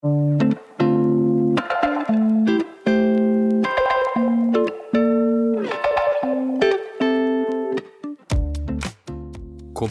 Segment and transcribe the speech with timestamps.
[0.00, 0.20] Kommt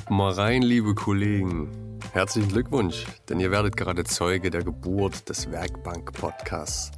[0.09, 1.99] mal rein, liebe Kollegen.
[2.13, 6.92] Herzlichen Glückwunsch, denn ihr werdet gerade Zeuge der Geburt des Werkbank-Podcasts,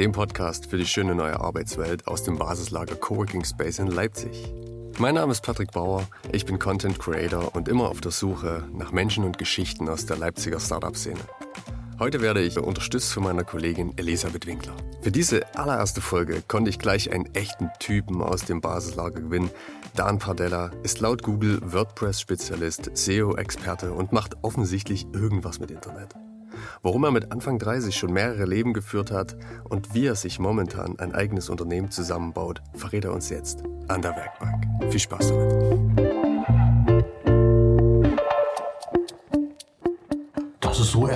[0.00, 4.52] dem Podcast für die schöne neue Arbeitswelt aus dem Basislager Coworking Space in Leipzig.
[4.98, 8.90] Mein Name ist Patrick Bauer, ich bin Content Creator und immer auf der Suche nach
[8.90, 11.20] Menschen und Geschichten aus der Leipziger Startup-Szene.
[11.98, 14.74] Heute werde ich unterstützt von meiner Kollegin Elisabeth Winkler.
[15.00, 19.50] Für diese allererste Folge konnte ich gleich einen echten Typen aus dem Basislager gewinnen.
[19.94, 26.14] Dan Pardella ist laut Google WordPress-Spezialist, SEO-Experte und macht offensichtlich irgendwas mit Internet.
[26.82, 29.34] Warum er mit Anfang 30 schon mehrere Leben geführt hat
[29.64, 34.14] und wie er sich momentan ein eigenes Unternehmen zusammenbaut, verrät er uns jetzt an der
[34.14, 34.66] Werkbank.
[34.90, 36.15] Viel Spaß damit.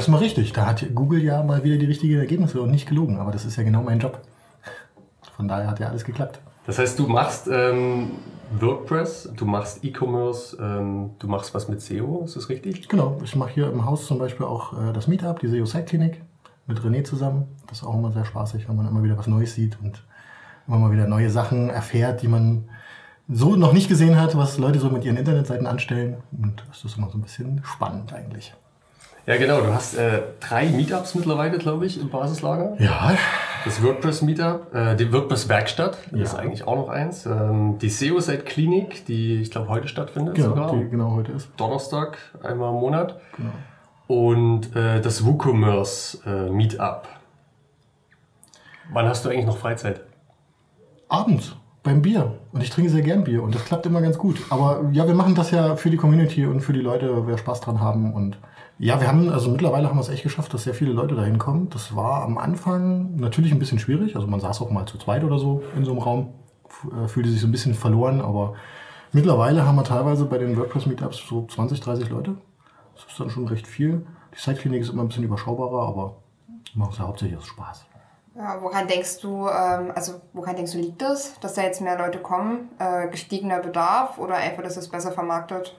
[0.01, 0.53] Erstmal richtig.
[0.53, 3.19] Da hat Google ja mal wieder die richtigen Ergebnisse und nicht gelogen.
[3.19, 4.21] Aber das ist ja genau mein Job.
[5.37, 6.41] Von daher hat ja alles geklappt.
[6.67, 8.13] Das heißt, du machst ähm,
[8.59, 12.89] WordPress, du machst E-Commerce, ähm, du machst was mit SEO, ist das richtig?
[12.89, 13.19] Genau.
[13.25, 16.23] Ich mache hier im Haus zum Beispiel auch äh, das Meetup, die SEO Site Klinik
[16.67, 17.49] mit René zusammen.
[17.67, 20.03] Das ist auch immer sehr spaßig, wenn man immer wieder was Neues sieht und
[20.67, 22.65] immer mal wieder neue Sachen erfährt, die man
[23.29, 26.19] so noch nicht gesehen hat, was Leute so mit ihren Internetseiten anstellen.
[26.33, 28.55] Und das ist immer so ein bisschen spannend eigentlich.
[29.27, 29.61] Ja, genau.
[29.61, 32.77] Du hast äh, drei Meetups mittlerweile, glaube ich, im Basislager.
[32.79, 33.17] Ja.
[33.65, 36.23] Das WordPress Meetup, äh, die WordPress Werkstatt, ja.
[36.23, 37.27] ist eigentlich auch noch eins.
[37.27, 40.77] Ähm, die SEO-Site Klinik, die ich glaube heute stattfindet genau, sogar.
[40.77, 41.51] Die genau heute ist.
[41.59, 43.21] Donnerstag, einmal im Monat.
[43.37, 43.51] Genau.
[44.07, 47.07] Und äh, das WooCommerce äh, Meetup.
[48.93, 50.01] Wann hast du eigentlich noch Freizeit?
[51.09, 52.39] Abends beim Bier.
[52.53, 54.37] Und ich trinke sehr gern Bier und das klappt immer ganz gut.
[54.51, 57.61] Aber ja, wir machen das ja für die Community und für die Leute, wer Spaß
[57.61, 58.39] dran haben und
[58.83, 61.37] ja, wir haben, also mittlerweile haben wir es echt geschafft, dass sehr viele Leute dahin
[61.37, 61.69] kommen.
[61.69, 64.17] Das war am Anfang natürlich ein bisschen schwierig.
[64.17, 66.33] Also man saß auch mal zu zweit oder so in so einem Raum,
[66.91, 68.55] äh, fühlte sich so ein bisschen verloren, aber
[69.13, 72.37] mittlerweile haben wir teilweise bei den WordPress-Meetups so 20, 30 Leute.
[72.95, 74.07] Das ist dann schon recht viel.
[74.35, 76.17] Die Site-Klinik ist immer ein bisschen überschaubarer, aber
[76.75, 77.85] machen es ja hauptsächlich aus Spaß.
[78.43, 81.99] Ja, woran denkst du, ähm, also woran denkst du, liegt das, dass da jetzt mehr
[81.99, 82.71] Leute kommen?
[82.79, 85.77] Äh, gestiegener Bedarf oder einfach, dass es besser vermarktet?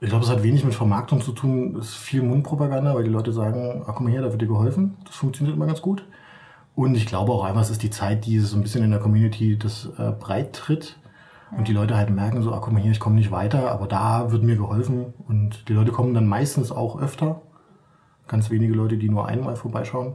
[0.00, 1.76] Ich glaube, es hat wenig mit Vermarktung zu tun.
[1.78, 4.96] Es ist viel Mundpropaganda, weil die Leute sagen, ach komm her, da wird dir geholfen.
[5.04, 6.06] Das funktioniert immer ganz gut.
[6.74, 9.00] Und ich glaube auch einfach, es ist die Zeit, die so ein bisschen in der
[9.00, 10.96] Community das äh, breit tritt.
[11.54, 14.32] Und die Leute halt merken so, ach komm her, ich komme nicht weiter, aber da
[14.32, 15.12] wird mir geholfen.
[15.28, 17.42] Und die Leute kommen dann meistens auch öfter.
[18.26, 20.14] Ganz wenige Leute, die nur einmal vorbeischauen,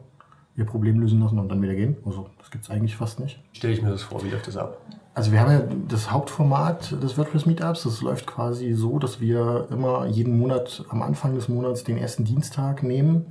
[0.58, 1.98] ihr Problem lösen lassen und dann wieder gehen.
[2.06, 3.40] Also das gibt es eigentlich fast nicht.
[3.52, 4.80] Stelle ich mir das vor, wie läuft das ab?
[5.14, 7.84] Also wir haben ja das Hauptformat des WordPress Meetups.
[7.84, 12.26] Das läuft quasi so, dass wir immer jeden Monat am Anfang des Monats den ersten
[12.26, 13.28] Dienstag nehmen,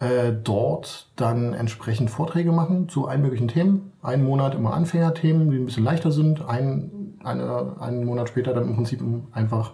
[0.00, 3.92] äh, dort dann entsprechend Vorträge machen zu allen möglichen Themen.
[4.02, 6.44] Einen Monat immer Anfängerthemen, die ein bisschen leichter sind.
[6.48, 9.00] Ein, eine, einen Monat später dann im Prinzip
[9.32, 9.72] einfach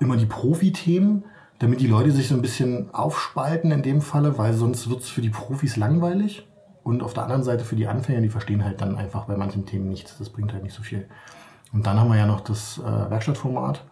[0.00, 1.24] immer die Profi-Themen,
[1.62, 5.08] damit die Leute sich so ein bisschen aufspalten in dem Falle, weil sonst wird es
[5.08, 6.44] für die Profis langweilig.
[6.82, 9.64] Und auf der anderen Seite für die Anfänger, die verstehen halt dann einfach bei manchen
[9.64, 10.18] Themen nichts.
[10.18, 11.06] Das bringt halt nicht so viel.
[11.72, 13.84] Und dann haben wir ja noch das äh, Werkstattformat.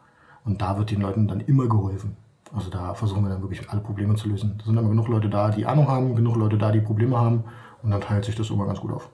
[0.45, 2.17] Und da wird den Leuten dann immer geholfen.
[2.53, 4.57] Also da versuchen wir dann wirklich alle Probleme zu lösen.
[4.59, 7.45] Da sind aber genug Leute da, die Ahnung haben, genug Leute da, die Probleme haben.
[7.85, 9.11] Und dann teilt sich das immer ganz gut auf.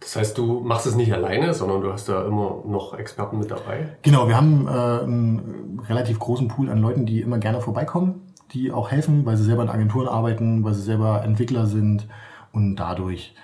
[0.00, 3.50] Das heißt, du machst es nicht alleine, sondern du hast da immer noch Experten mit
[3.50, 3.96] dabei?
[4.02, 8.70] Genau, wir haben äh, einen relativ großen Pool an Leuten, die immer gerne vorbeikommen, die
[8.70, 12.06] auch helfen, weil sie selber in Agenturen arbeiten, weil sie selber Entwickler sind,
[12.52, 13.34] und dadurch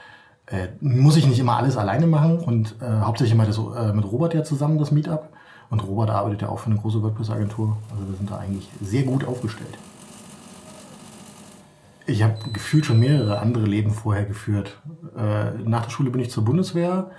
[0.47, 4.11] äh, muss ich nicht immer alles alleine machen und äh, hauptsächlich immer das, äh, mit
[4.11, 5.29] Robert ja zusammen das Meetup.
[5.71, 7.77] Und Robert arbeitet ja auch für eine große WordPress-Agentur.
[7.91, 9.77] Also wir sind da eigentlich sehr gut aufgestellt.
[12.07, 14.83] Ich habe gefühlt schon mehrere andere Leben vorher geführt.
[15.17, 17.11] Äh, nach der Schule bin ich zur Bundeswehr.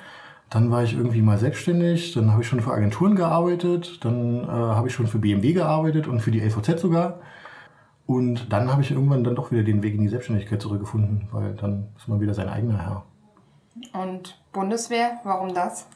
[0.50, 2.14] Dann war ich irgendwie mal selbstständig.
[2.14, 4.04] Dann habe ich schon für Agenturen gearbeitet.
[4.06, 7.20] Dann äh, habe ich schon für BMW gearbeitet und für die LVZ sogar.
[8.06, 11.56] Und dann habe ich irgendwann dann doch wieder den Weg in die Selbstständigkeit zurückgefunden, weil
[11.56, 13.04] dann ist man wieder sein eigener Herr.
[14.00, 15.88] Und Bundeswehr, warum das?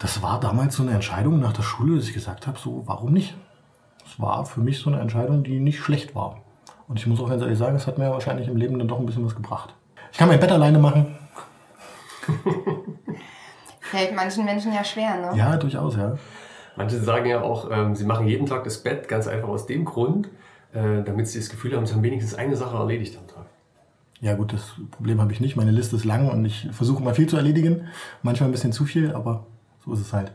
[0.00, 3.12] Das war damals so eine Entscheidung nach der Schule, dass ich gesagt habe, so, warum
[3.12, 3.36] nicht?
[4.04, 6.42] Es war für mich so eine Entscheidung, die nicht schlecht war.
[6.88, 8.98] Und ich muss auch ganz ehrlich sagen, es hat mir wahrscheinlich im Leben dann doch
[8.98, 9.74] ein bisschen was gebracht.
[10.10, 11.16] Ich kann mein Bett alleine machen.
[13.80, 15.36] Fällt manchen Menschen ja schwer, ne?
[15.36, 16.16] Ja, durchaus, ja.
[16.76, 19.84] Manche sagen ja auch, ähm, sie machen jeden Tag das Bett ganz einfach aus dem
[19.84, 20.28] Grund,
[20.72, 23.46] äh, damit sie das Gefühl haben, sie haben wenigstens eine Sache erledigt am Tag.
[24.20, 25.56] Ja gut, das Problem habe ich nicht.
[25.56, 27.88] Meine Liste ist lang und ich versuche mal viel zu erledigen.
[28.22, 29.46] Manchmal ein bisschen zu viel, aber
[29.84, 30.32] so ist es halt.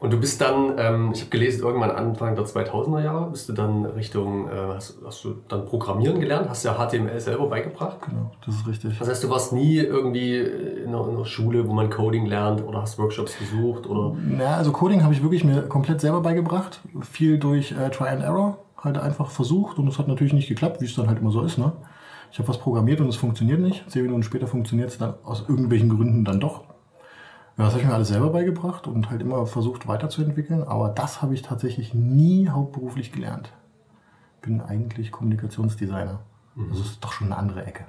[0.00, 3.52] Und du bist dann, ähm, ich habe gelesen, irgendwann Anfang der 2000er Jahre bist du
[3.52, 7.98] dann Richtung, äh, hast, hast, du dann Programmieren gelernt, hast ja HTML selber beigebracht.
[8.08, 8.98] Genau, das ist richtig.
[8.98, 12.66] Das heißt, du warst nie irgendwie in einer, in einer Schule, wo man Coding lernt
[12.66, 14.16] oder hast Workshops besucht oder?
[14.38, 16.80] Ja, also Coding habe ich wirklich mir komplett selber beigebracht.
[17.02, 20.80] Viel durch äh, Try and Error, halt einfach versucht und es hat natürlich nicht geklappt,
[20.80, 21.58] wie es dann halt immer so ist.
[21.58, 21.72] Ne?
[22.32, 23.84] Ich habe was programmiert und es funktioniert nicht.
[23.90, 26.64] Zehn Minuten später funktioniert es dann aus irgendwelchen Gründen dann doch.
[27.60, 30.64] Ja, das habe ich mir alles selber beigebracht und halt immer versucht weiterzuentwickeln.
[30.64, 33.52] Aber das habe ich tatsächlich nie hauptberuflich gelernt.
[34.40, 36.20] Bin eigentlich Kommunikationsdesigner.
[36.54, 36.70] Mhm.
[36.70, 37.84] Das ist doch schon eine andere Ecke.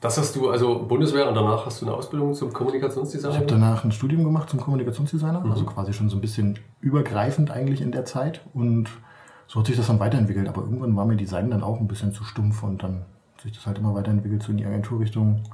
[0.00, 3.32] Das hast du, also Bundeswehr und danach hast du eine Ausbildung zum Kommunikationsdesigner?
[3.32, 5.52] Ich habe danach ein Studium gemacht zum Kommunikationsdesigner, mhm.
[5.52, 8.40] also quasi schon so ein bisschen übergreifend eigentlich in der Zeit.
[8.52, 8.88] Und
[9.46, 10.48] so hat sich das dann weiterentwickelt.
[10.48, 13.52] Aber irgendwann war mir Design dann auch ein bisschen zu stumpf und dann hat sich
[13.52, 15.44] das halt immer weiterentwickelt, so in die Agenturrichtung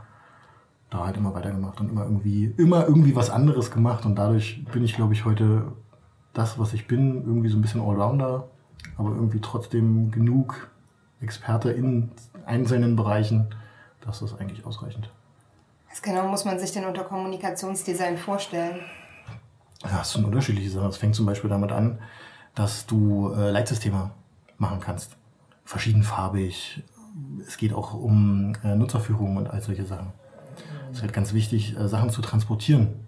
[0.91, 4.05] da halt immer weitergemacht und immer irgendwie, immer irgendwie was anderes gemacht.
[4.05, 5.73] Und dadurch bin ich, glaube ich, heute
[6.33, 8.49] das, was ich bin, irgendwie so ein bisschen Allrounder,
[8.97, 10.71] aber irgendwie trotzdem genug
[11.21, 12.11] Experte in
[12.45, 13.55] einzelnen Bereichen.
[14.01, 15.11] Das ist eigentlich ausreichend.
[15.89, 18.81] Was genau muss man sich denn unter Kommunikationsdesign vorstellen?
[19.83, 20.89] Ja, es sind unterschiedliche Sachen.
[20.89, 21.99] Es fängt zum Beispiel damit an,
[22.55, 24.11] dass du äh, Leitsysteme
[24.59, 25.17] machen kannst.
[25.65, 26.83] Verschiedenfarbig.
[27.47, 30.13] Es geht auch um äh, Nutzerführung und all solche Sachen.
[30.91, 33.07] Es ist halt ganz wichtig, äh, Sachen zu transportieren.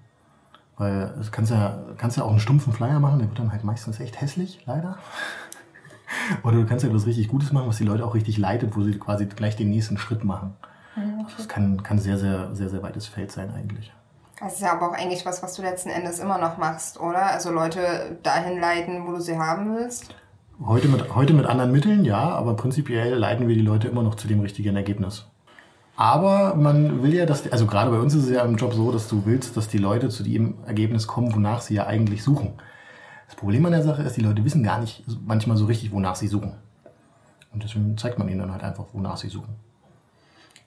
[0.78, 3.64] Weil du kannst ja, kannst ja auch einen stumpfen Flyer machen, der wird dann halt
[3.64, 4.98] meistens echt hässlich, leider.
[6.42, 8.82] Oder du kannst ja etwas richtig Gutes machen, was die Leute auch richtig leitet, wo
[8.82, 10.54] sie quasi gleich den nächsten Schritt machen.
[10.96, 11.32] Mhm, okay.
[11.36, 13.92] Das kann, kann sehr, sehr, sehr, sehr weites Feld sein eigentlich.
[14.38, 17.26] Das ist ja aber auch eigentlich was, was du letzten Endes immer noch machst, oder?
[17.26, 20.14] Also Leute dahin leiten, wo du sie haben willst?
[20.64, 24.16] Heute mit, heute mit anderen Mitteln, ja, aber prinzipiell leiten wir die Leute immer noch
[24.16, 25.26] zu dem richtigen Ergebnis.
[25.96, 28.90] Aber man will ja, dass, also gerade bei uns ist es ja im Job so,
[28.90, 32.54] dass du willst, dass die Leute zu dem Ergebnis kommen, wonach sie ja eigentlich suchen.
[33.26, 36.16] Das Problem an der Sache ist, die Leute wissen gar nicht manchmal so richtig, wonach
[36.16, 36.54] sie suchen.
[37.52, 39.54] Und deswegen zeigt man ihnen dann halt einfach, wonach sie suchen.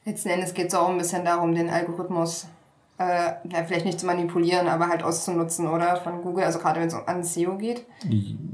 [0.04, 2.48] Letzten Endes geht es auch ein bisschen darum, den Algorithmus
[2.98, 5.98] äh, ja, vielleicht nicht zu manipulieren, aber halt auszunutzen, oder?
[5.98, 7.86] Von Google, also gerade wenn es an SEO geht.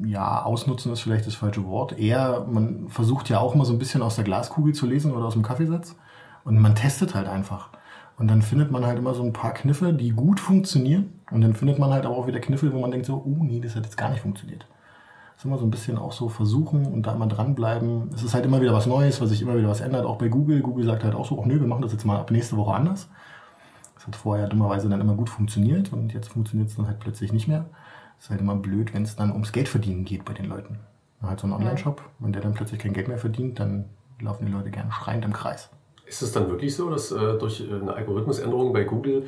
[0.03, 2.00] Ja, ausnutzen ist vielleicht das falsche Wort.
[2.00, 5.25] Eher, man versucht ja auch mal so ein bisschen aus der Glaskugel zu lesen oder
[5.25, 5.95] aus dem Kaffeesatz.
[6.43, 7.69] Und man testet halt einfach.
[8.17, 11.13] Und dann findet man halt immer so ein paar Kniffe, die gut funktionieren.
[11.31, 13.59] Und dann findet man halt aber auch wieder Kniffe, wo man denkt so, oh nee,
[13.59, 14.65] das hat jetzt gar nicht funktioniert.
[15.33, 18.09] Das ist immer so ein bisschen auch so versuchen und da immer dranbleiben.
[18.13, 20.05] Es ist halt immer wieder was Neues, was sich immer wieder was ändert.
[20.05, 20.61] Auch bei Google.
[20.61, 22.75] Google sagt halt auch so, oh nö, wir machen das jetzt mal ab nächste Woche
[22.75, 23.09] anders.
[23.95, 27.33] Das hat vorher dummerweise dann immer gut funktioniert und jetzt funktioniert es dann halt plötzlich
[27.33, 27.65] nicht mehr.
[28.17, 30.79] Das ist halt immer blöd, wenn es dann ums Geldverdienen geht bei den Leuten.
[31.23, 33.85] Halt so ein Online-Shop, wenn der dann plötzlich kein Geld mehr verdient, dann
[34.19, 35.69] laufen die Leute gerne schreiend im Kreis.
[36.11, 39.27] Ist es dann wirklich so, dass äh, durch äh, eine Algorithmusänderung bei Google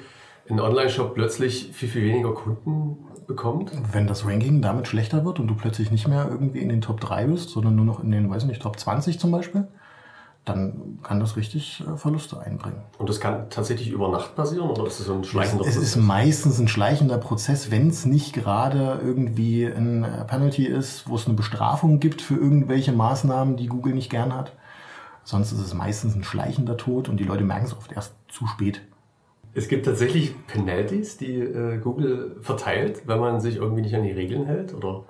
[0.49, 3.71] ein Online-Shop plötzlich viel, viel weniger Kunden bekommt?
[3.93, 6.99] Wenn das Ranking damit schlechter wird und du plötzlich nicht mehr irgendwie in den Top
[6.99, 9.65] 3 bist, sondern nur noch in den, weiß nicht, Top 20 zum Beispiel,
[10.43, 12.81] dann kann das richtig äh, Verluste einbringen.
[12.97, 15.83] Und das kann tatsächlich über Nacht passieren oder ist das so ein schleichender es, Prozess?
[15.83, 21.07] Es ist meistens ein schleichender Prozess, wenn es nicht gerade irgendwie ein äh, Penalty ist,
[21.07, 24.51] wo es eine Bestrafung gibt für irgendwelche Maßnahmen, die Google nicht gern hat.
[25.23, 28.45] Sonst ist es meistens ein schleichender Tod und die Leute merken es oft erst zu
[28.47, 28.81] spät.
[29.53, 34.11] Es gibt tatsächlich Penalties, die äh, Google verteilt, wenn man sich irgendwie nicht an die
[34.11, 35.03] Regeln hält, oder?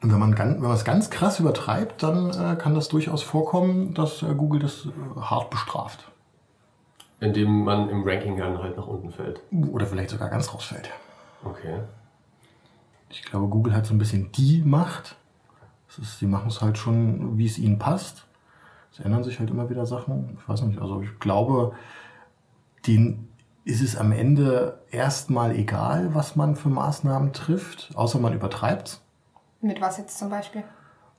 [0.00, 3.22] Und wenn man, ganz, wenn man es ganz krass übertreibt, dann äh, kann das durchaus
[3.22, 6.12] vorkommen, dass äh, Google das äh, hart bestraft.
[7.20, 9.40] Indem man im Ranking dann halt nach unten fällt.
[9.72, 10.90] Oder vielleicht sogar ganz rausfällt.
[11.44, 11.80] Okay.
[13.10, 15.16] Ich glaube, Google hat so ein bisschen die Macht.
[16.00, 18.27] Ist, die machen es halt schon, wie es ihnen passt.
[18.92, 20.38] Es ändern sich halt immer wieder Sachen.
[20.40, 21.72] Ich weiß nicht, also ich glaube,
[22.86, 23.28] denen
[23.64, 29.00] ist es am Ende erstmal egal, was man für Maßnahmen trifft, außer man übertreibt
[29.60, 30.64] Mit was jetzt zum Beispiel?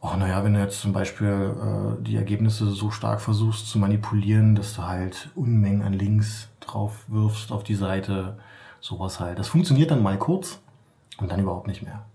[0.01, 4.55] Oh, naja, wenn du jetzt zum Beispiel äh, die Ergebnisse so stark versuchst zu manipulieren,
[4.55, 8.39] dass du halt Unmengen an Links drauf wirfst auf die Seite,
[8.79, 9.38] sowas halt.
[9.39, 10.59] Das funktioniert dann mal kurz
[11.19, 12.05] und dann überhaupt nicht mehr.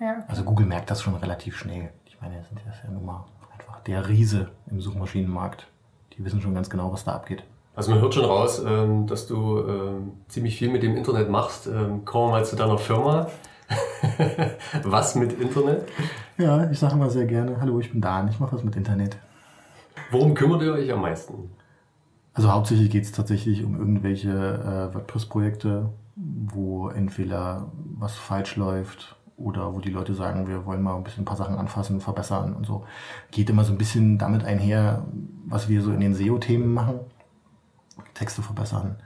[0.00, 0.24] Ja.
[0.28, 1.90] Also Google merkt das schon relativ schnell.
[2.06, 3.24] Ich meine, das sind ja nun mal
[3.86, 5.66] der Riese im Suchmaschinenmarkt.
[6.16, 7.44] Die wissen schon ganz genau, was da abgeht.
[7.74, 11.66] Also man hört schon raus, ähm, dass du ähm, ziemlich viel mit dem Internet machst.
[11.66, 13.28] Ähm, kommen wir mal zu deiner Firma.
[14.82, 15.88] was mit Internet?
[16.38, 19.16] Ja, ich sage immer sehr gerne, hallo, ich bin Dan, ich mache was mit Internet.
[20.10, 21.50] Worum kümmert ihr euch am meisten?
[22.34, 29.74] Also hauptsächlich geht es tatsächlich um irgendwelche äh, WordPress-Projekte, wo entweder was falsch läuft oder
[29.74, 32.66] wo die Leute sagen, wir wollen mal ein bisschen ein paar Sachen anfassen, verbessern und
[32.66, 32.86] so.
[33.30, 35.04] Geht immer so ein bisschen damit einher,
[35.46, 37.00] was wir so in den SEO-Themen machen.
[38.14, 38.96] Texte verbessern,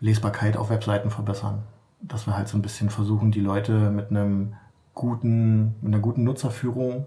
[0.00, 1.62] Lesbarkeit auf Webseiten verbessern.
[2.00, 4.54] Dass wir halt so ein bisschen versuchen, die Leute mit einem
[4.94, 7.06] guten, mit einer guten Nutzerführung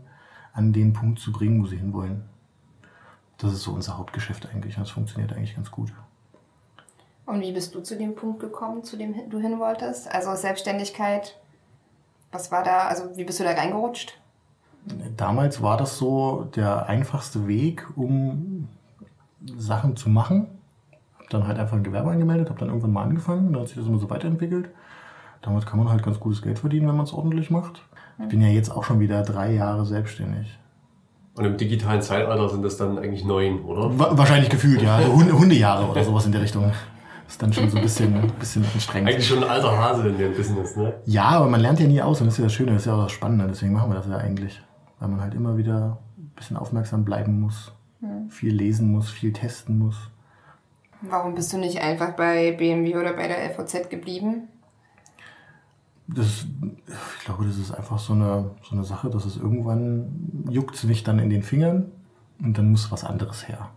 [0.54, 2.24] an den Punkt zu bringen, wo sie hinwollen.
[3.38, 4.76] Das ist so unser Hauptgeschäft eigentlich.
[4.76, 5.94] Das funktioniert eigentlich ganz gut.
[7.26, 10.12] Und wie bist du zu dem Punkt gekommen, zu dem du hin wolltest?
[10.12, 11.40] Also Selbstständigkeit,
[12.32, 14.20] was war da, also wie bist du da reingerutscht?
[15.18, 18.68] Damals war das so der einfachste Weg, um
[19.58, 20.48] Sachen zu machen.
[21.20, 23.78] Hab dann halt einfach ein Gewerbe angemeldet, habe dann irgendwann mal angefangen, dann hat sich
[23.78, 24.70] das immer so weiterentwickelt.
[25.42, 27.84] Damit kann man halt ganz gutes Geld verdienen, wenn man es ordentlich macht.
[28.22, 30.58] Ich bin ja jetzt auch schon wieder drei Jahre selbstständig.
[31.36, 34.18] Und im digitalen Zeitalter sind das dann eigentlich neun, oder?
[34.18, 34.98] Wahrscheinlich gefühlt, ja.
[34.98, 36.70] Also Hunde, Hundejahre oder sowas in der Richtung.
[37.30, 39.10] Das ist dann schon so ein bisschen, ein bisschen anstrengend.
[39.10, 40.96] Eigentlich schon ein alter Hase in dem Business, ne?
[41.06, 42.86] Ja, aber man lernt ja nie aus und das ist ja das Schöne, das ist
[42.88, 43.46] ja auch das Spannende.
[43.46, 44.60] Deswegen machen wir das ja eigentlich.
[45.00, 48.32] Weil man halt immer wieder ein bisschen aufmerksam bleiben muss, hm.
[48.32, 50.10] viel lesen muss, viel testen muss.
[51.04, 54.48] Warum bist du nicht einfach bei BMW oder bei der FOZ geblieben?
[56.08, 56.48] das,
[57.20, 60.84] ich glaube, das ist einfach so eine, so eine Sache, dass es irgendwann juckt es
[60.84, 61.92] mich dann in den Fingern
[62.42, 63.70] und dann muss was anderes her.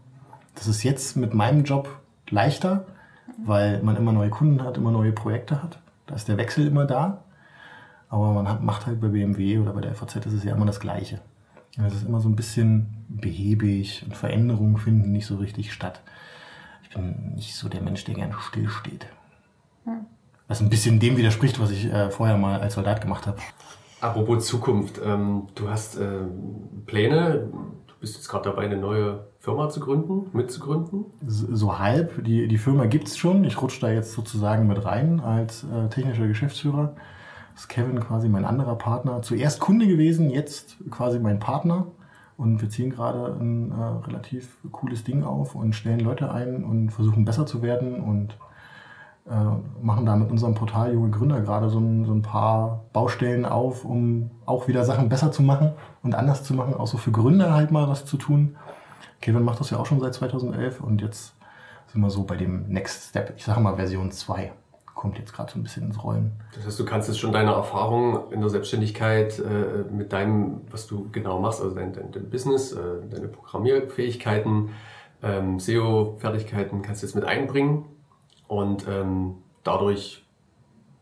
[0.55, 2.87] Das ist jetzt mit meinem Job leichter,
[3.45, 5.79] weil man immer neue Kunden hat, immer neue Projekte hat.
[6.07, 7.25] Da ist der Wechsel immer da.
[8.09, 10.67] Aber man hat, macht halt bei BMW oder bei der FAZ ist es ja immer
[10.67, 11.21] das Gleiche.
[11.79, 16.02] Es ist immer so ein bisschen behäbig und Veränderungen finden nicht so richtig statt.
[16.83, 19.07] Ich bin nicht so der Mensch, der gerne stillsteht.
[19.85, 20.07] Hm.
[20.49, 23.38] Was ein bisschen dem widerspricht, was ich äh, vorher mal als Soldat gemacht habe.
[24.02, 26.25] Apropos Zukunft, ähm, du hast äh,
[26.85, 27.49] Pläne,
[28.03, 31.07] bist jetzt gerade dabei, eine neue Firma zu gründen, mitzugründen?
[31.27, 32.23] So, halb.
[32.25, 33.45] Die, die Firma gibt's schon.
[33.45, 36.95] Ich rutsche da jetzt sozusagen mit rein als äh, technischer Geschäftsführer.
[37.55, 39.23] Ist Kevin quasi mein anderer Partner.
[39.23, 41.87] Zuerst Kunde gewesen, jetzt quasi mein Partner.
[42.37, 46.91] Und wir ziehen gerade ein äh, relativ cooles Ding auf und stellen Leute ein und
[46.91, 48.37] versuchen besser zu werden und
[49.81, 53.85] machen da mit unserem Portal Junge Gründer gerade so ein, so ein paar Baustellen auf,
[53.85, 57.55] um auch wieder Sachen besser zu machen und anders zu machen, auch so für Gründer
[57.55, 58.57] halt mal was zu tun.
[59.21, 61.35] Kevin macht das ja auch schon seit 2011 und jetzt
[61.87, 63.33] sind wir so bei dem Next Step.
[63.37, 64.52] Ich sage mal Version 2
[64.95, 66.33] kommt jetzt gerade so ein bisschen ins Rollen.
[66.55, 70.87] Das heißt, du kannst jetzt schon deine Erfahrungen in der Selbstständigkeit äh, mit deinem, was
[70.87, 72.79] du genau machst, also dein, dein, dein Business, äh,
[73.11, 74.71] deine Programmierfähigkeiten,
[75.23, 77.85] ähm, SEO-Fertigkeiten, kannst du jetzt mit einbringen
[78.53, 80.27] und ähm, dadurch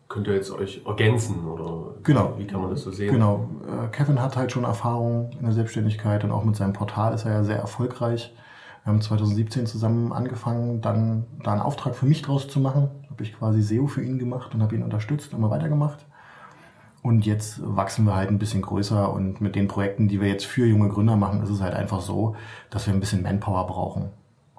[0.09, 2.35] könnt ihr jetzt euch ergänzen oder genau.
[2.39, 3.13] wie kann man das so sehen?
[3.13, 3.49] Genau.
[3.67, 7.25] Äh, Kevin hat halt schon Erfahrung in der Selbstständigkeit und auch mit seinem Portal ist
[7.25, 8.33] er ja sehr erfolgreich.
[8.85, 12.89] Wir haben 2017 zusammen angefangen, dann da einen Auftrag für mich draus zu machen.
[13.11, 16.07] Habe ich quasi SEO für ihn gemacht und habe ihn unterstützt, immer weitergemacht.
[17.03, 20.47] Und jetzt wachsen wir halt ein bisschen größer und mit den Projekten, die wir jetzt
[20.47, 22.37] für junge Gründer machen, ist es halt einfach so,
[22.71, 24.11] dass wir ein bisschen Manpower brauchen.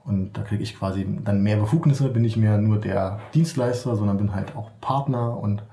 [0.03, 4.17] Und da kriege ich quasi dann mehr Befugnisse, bin ich mehr nur der Dienstleister, sondern
[4.17, 5.63] bin halt auch Partner und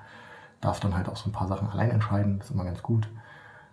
[0.60, 2.38] darf dann halt auch so ein paar Sachen allein entscheiden.
[2.38, 3.08] Das ist immer ganz gut.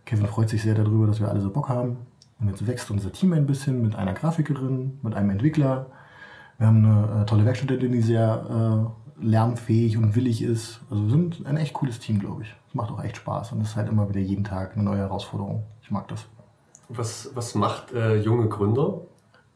[0.05, 1.97] Kevin freut sich sehr darüber, dass wir alle so Bock haben.
[2.39, 5.87] Und jetzt wächst unser Team ein bisschen mit einer Grafikerin, mit einem Entwickler.
[6.57, 10.81] Wir haben eine äh, tolle Werkstudentin, die sehr äh, lernfähig und willig ist.
[10.89, 12.55] Also wir sind ein echt cooles Team, glaube ich.
[12.67, 14.99] Es macht auch echt Spaß und es ist halt immer wieder jeden Tag eine neue
[14.99, 15.63] Herausforderung.
[15.81, 16.25] Ich mag das.
[16.89, 19.01] Was, was macht äh, junge Gründer?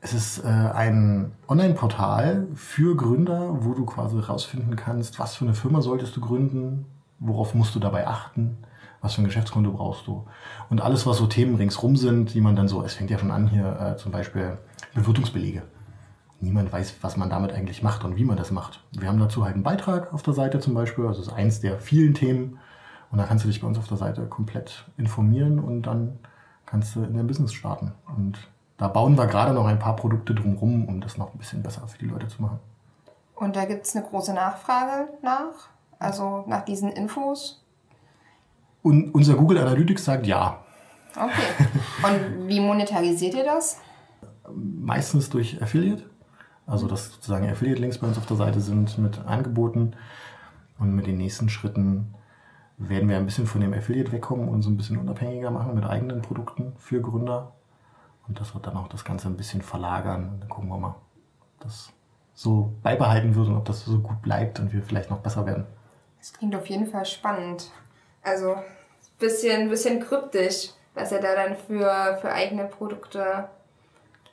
[0.01, 5.53] Es ist äh, ein Online-Portal für Gründer, wo du quasi herausfinden kannst, was für eine
[5.53, 6.85] Firma solltest du gründen,
[7.19, 8.57] worauf musst du dabei achten,
[9.01, 10.25] was für ein Geschäftskonto brauchst du.
[10.69, 13.31] Und alles, was so Themen ringsrum sind, die man dann so, es fängt ja schon
[13.31, 14.57] an hier äh, zum Beispiel
[14.93, 15.63] Bewirtungsbelege.
[16.39, 18.79] Niemand weiß, was man damit eigentlich macht und wie man das macht.
[18.93, 21.59] Wir haben dazu halt einen Beitrag auf der Seite zum Beispiel, also das ist eins
[21.59, 22.59] der vielen Themen.
[23.11, 26.19] Und da kannst du dich bei uns auf der Seite komplett informieren und dann
[26.65, 27.91] kannst du in dein Business starten.
[28.15, 28.37] Und
[28.79, 31.88] da bauen wir gerade noch ein paar Produkte drumherum, um das noch ein bisschen besser
[31.88, 32.59] für die Leute zu machen.
[33.36, 35.69] Und da gibt es eine große Nachfrage nach,
[36.00, 37.63] also nach diesen Infos?
[38.81, 40.59] Und unser Google Analytics sagt ja.
[41.15, 41.67] Okay.
[42.03, 43.79] Und wie monetarisiert ihr das?
[44.53, 46.03] Meistens durch Affiliate.
[46.65, 49.95] Also, dass sozusagen Affiliate-Links bei uns auf der Seite sind mit Angeboten.
[50.77, 52.13] Und mit den nächsten Schritten
[52.77, 55.83] werden wir ein bisschen von dem Affiliate wegkommen und so ein bisschen unabhängiger machen mit
[55.83, 57.53] eigenen Produkten für Gründer.
[58.29, 60.38] Und das wird dann auch das Ganze ein bisschen verlagern.
[60.39, 61.91] Dann gucken wir mal, ob das
[62.36, 65.65] so beibehalten wird und ob das so gut bleibt und wir vielleicht noch besser werden.
[66.19, 67.71] Das klingt auf jeden Fall spannend.
[68.21, 68.63] Also ein
[69.17, 73.50] bisschen, bisschen kryptisch, was ihr da dann für, für eigene Produkte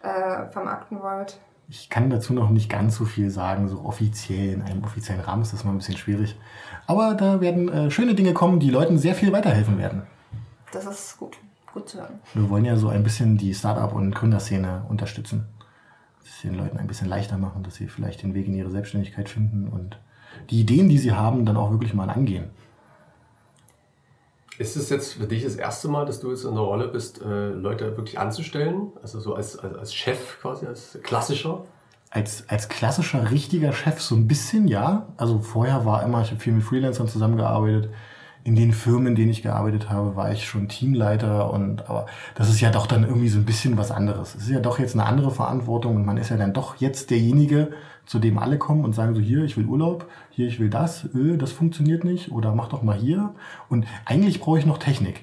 [0.03, 1.41] äh, vermarkten wollt.
[1.69, 5.43] Ich kann dazu noch nicht ganz so viel sagen, so offiziell, in einem offiziellen Rahmen
[5.43, 6.39] ist das mal ein bisschen schwierig.
[6.87, 10.07] Aber da werden äh, schöne Dinge kommen, die Leuten sehr viel weiterhelfen werden.
[10.71, 11.39] Das ist gut
[11.77, 12.21] gut zu hören.
[12.35, 15.47] Wir wollen ja so ein bisschen die Startup- und Gründerszene unterstützen.
[16.21, 18.71] Dass es den Leuten ein bisschen leichter machen, dass sie vielleicht den Weg in ihre
[18.71, 19.99] Selbstständigkeit finden und
[20.51, 22.51] die Ideen, die sie haben, dann auch wirklich mal angehen.
[24.59, 27.21] Ist es jetzt für dich das erste Mal, dass du jetzt in der Rolle bist,
[27.21, 28.89] äh, Leute wirklich anzustellen?
[29.03, 31.65] Also so als, als, als Chef quasi, als klassischer?
[32.09, 35.09] Als, als klassischer, richtiger Chef so ein bisschen, ja.
[35.19, 37.91] Also vorher war immer, ich habe viel mit Freelancern zusammengearbeitet.
[38.47, 42.49] In den Firmen, in denen ich gearbeitet habe, war ich schon Teamleiter und aber das
[42.49, 44.37] ist ja doch dann irgendwie so ein bisschen was anderes.
[44.37, 47.11] Es ist ja doch jetzt eine andere Verantwortung und man ist ja dann doch jetzt
[47.11, 47.73] derjenige,
[48.05, 51.09] zu dem alle kommen und sagen so, hier, ich will Urlaub, hier, ich will das,
[51.13, 53.35] öh, das funktioniert nicht oder mach doch mal hier.
[53.69, 55.23] Und eigentlich brauche ich noch Technik.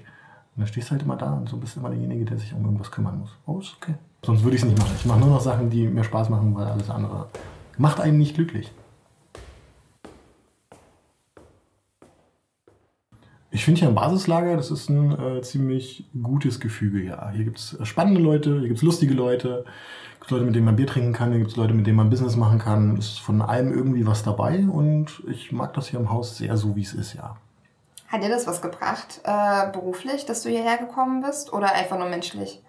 [0.55, 2.53] Und dann stehst du halt immer da und so bist du immer derjenige, der sich
[2.53, 3.29] um irgendwas kümmern muss.
[3.45, 3.93] Oh, ist okay.
[4.25, 4.91] Sonst würde ich es nicht machen.
[4.97, 7.27] Ich mache nur noch Sachen, die mir Spaß machen, weil alles andere
[7.77, 8.69] macht einen nicht glücklich.
[13.55, 17.03] Ich finde hier ein Basislager, das ist ein äh, ziemlich gutes Gefüge.
[17.03, 19.63] Ja, hier gibt es spannende Leute, hier gibt es lustige Leute,
[20.19, 22.09] gibt Leute, mit denen man Bier trinken kann, hier gibt es Leute, mit denen man
[22.09, 22.97] Business machen kann.
[22.97, 26.57] Es ist von allem irgendwie was dabei und ich mag das hier im Haus sehr
[26.57, 27.37] so, wie es ist, ja.
[28.07, 32.09] Hat dir das was gebracht, äh, beruflich, dass du hierher gekommen bist oder einfach nur
[32.09, 32.59] menschlich?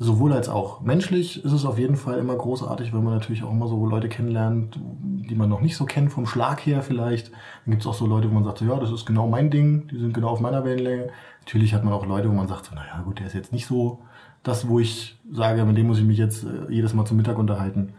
[0.00, 0.80] Sowohl als auch.
[0.80, 4.08] Menschlich ist es auf jeden Fall immer großartig, wenn man natürlich auch immer so Leute
[4.08, 7.32] kennenlernt, die man noch nicht so kennt, vom Schlag her vielleicht.
[7.32, 9.50] Dann gibt es auch so Leute, wo man sagt, so, ja, das ist genau mein
[9.50, 11.08] Ding, die sind genau auf meiner Wellenlänge.
[11.40, 13.66] Natürlich hat man auch Leute, wo man sagt, so, naja gut, der ist jetzt nicht
[13.66, 13.98] so
[14.42, 17.38] das, wo ich sage, mit dem muss ich mich jetzt äh, jedes Mal zum Mittag
[17.38, 17.94] unterhalten.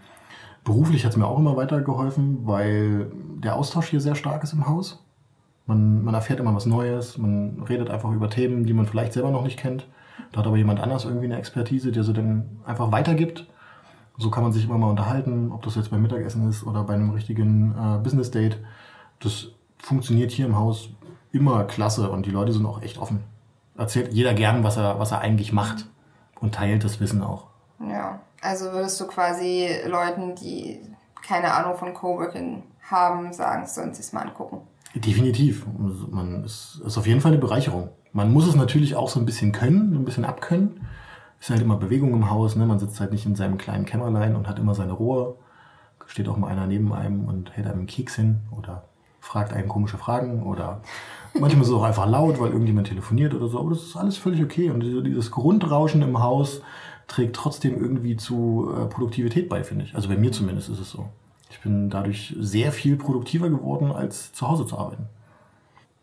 [0.64, 4.68] Beruflich hat es mir auch immer weitergeholfen, weil der Austausch hier sehr stark ist im
[4.68, 5.04] Haus.
[5.66, 9.32] Man, man erfährt immer was Neues, man redet einfach über Themen, die man vielleicht selber
[9.32, 9.88] noch nicht kennt.
[10.32, 13.48] Da hat aber jemand anders irgendwie eine Expertise, der sie dann einfach weitergibt.
[14.18, 16.94] So kann man sich immer mal unterhalten, ob das jetzt beim Mittagessen ist oder bei
[16.94, 18.60] einem richtigen äh, Business Date.
[19.20, 19.48] Das
[19.78, 20.90] funktioniert hier im Haus
[21.32, 23.24] immer klasse und die Leute sind auch echt offen.
[23.78, 25.88] Erzählt jeder gern, was er, was er eigentlich macht
[26.42, 27.48] und teilt das Wissen auch.
[27.80, 30.82] Ja, also würdest du quasi Leuten, die
[31.26, 34.62] keine Ahnung von Coworking haben, sagen, sollen sie es mal angucken?
[34.96, 35.66] Definitiv.
[36.10, 37.90] Man ist, ist auf jeden Fall eine Bereicherung.
[38.12, 40.88] Man muss es natürlich auch so ein bisschen können, ein bisschen abkönnen.
[41.40, 42.66] Ist halt immer Bewegung im Haus, ne?
[42.66, 45.36] Man sitzt halt nicht in seinem kleinen Kämmerlein und hat immer seine Ruhe.
[46.08, 48.86] Steht auch mal einer neben einem und hält einem einen Keks hin oder
[49.22, 50.82] fragt einen komische Fragen oder
[51.40, 53.60] manchmal ist es auch einfach laut, weil irgendjemand telefoniert oder so.
[53.60, 54.72] Aber das ist alles völlig okay.
[54.72, 56.62] Und dieses Grundrauschen im Haus
[57.08, 59.96] trägt trotzdem irgendwie zu äh, Produktivität bei, finde ich.
[59.96, 61.10] Also bei mir zumindest ist es so.
[61.52, 65.08] Ich bin dadurch sehr viel produktiver geworden, als zu Hause zu arbeiten.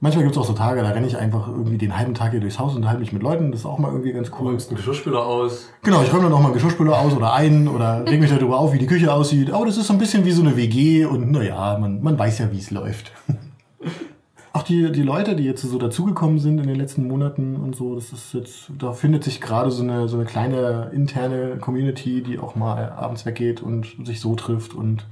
[0.06, 2.38] Manchmal gibt es auch so Tage, da renne ich einfach irgendwie den halben Tag hier
[2.38, 3.50] durchs Haus und halte mich mit Leuten.
[3.50, 4.50] Das ist auch mal irgendwie ganz cool.
[4.50, 5.68] Räumst einen Geschirrspüler aus.
[5.82, 8.60] Genau, ich räume dann auch mal einen Geschirrspüler aus oder ein oder reg mich darüber
[8.60, 9.50] auf, wie die Küche aussieht.
[9.50, 12.38] Aber das ist so ein bisschen wie so eine WG und naja, man, man weiß
[12.38, 13.10] ja, wie es läuft.
[14.52, 17.96] Auch die, die Leute, die jetzt so dazugekommen sind in den letzten Monaten und so,
[17.96, 22.38] das ist jetzt, da findet sich gerade so eine, so eine kleine interne Community, die
[22.38, 25.04] auch mal abends weggeht und sich so trifft und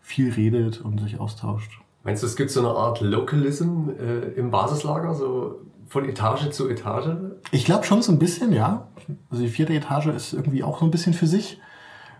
[0.00, 1.82] viel redet und sich austauscht.
[2.04, 6.68] Meinst du, es gibt so eine Art Localism äh, im Basislager, so von Etage zu
[6.68, 7.16] Etage?
[7.50, 8.88] Ich glaube schon so ein bisschen, ja.
[9.30, 11.60] Also die vierte Etage ist irgendwie auch so ein bisschen für sich.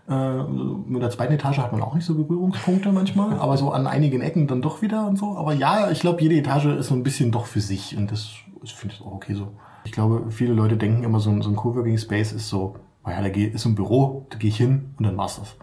[0.09, 3.85] Äh, mit der zweiten Etage hat man auch nicht so Berührungspunkte manchmal, aber so an
[3.85, 5.37] einigen Ecken dann doch wieder und so.
[5.37, 8.29] Aber ja, ich glaube, jede Etage ist so ein bisschen doch für sich und das,
[8.65, 9.49] finde ich auch okay so.
[9.83, 13.21] Ich glaube, viele Leute denken immer, so ein, so ein Coworking Space ist so, naja,
[13.21, 15.55] da ist so ein Büro, da gehe ich hin und dann war's das.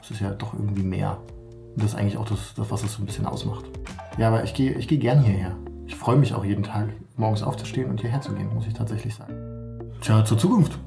[0.00, 1.18] Das ist ja doch irgendwie mehr.
[1.76, 3.66] Und das ist eigentlich auch das, das was es so ein bisschen ausmacht.
[4.16, 5.54] Ja, aber ich gehe ich geh gern hierher.
[5.86, 9.14] Ich freue mich auch jeden Tag, morgens aufzustehen und hierher zu gehen, muss ich tatsächlich
[9.14, 9.34] sagen.
[10.00, 10.78] Tja, zur Zukunft.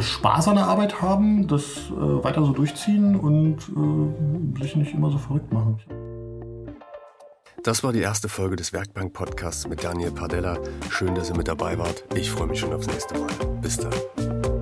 [0.00, 5.10] Spaß an der Arbeit haben, das äh, weiter so durchziehen und äh, sich nicht immer
[5.10, 5.78] so verrückt machen.
[7.62, 10.58] Das war die erste Folge des Werkbank Podcasts mit Daniel Pardella.
[10.88, 12.04] Schön, dass ihr mit dabei wart.
[12.14, 13.28] Ich freue mich schon aufs nächste Mal.
[13.60, 14.59] Bis dann.